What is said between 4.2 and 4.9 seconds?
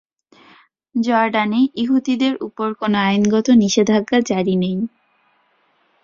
জারি নেই।